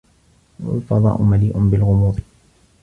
الفضاء 0.59 1.21
مليئ 1.21 1.53
بالغموض. 1.57 2.19